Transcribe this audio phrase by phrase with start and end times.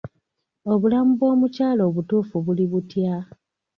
[0.73, 3.15] Obulamu bw'omukyalo obutuufu buli butya?